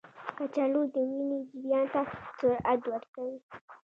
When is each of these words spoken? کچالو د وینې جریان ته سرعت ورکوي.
کچالو 0.37 0.81
د 0.93 0.95
وینې 1.09 1.39
جریان 1.49 1.85
ته 1.93 2.01
سرعت 2.37 2.81
ورکوي. 2.91 3.37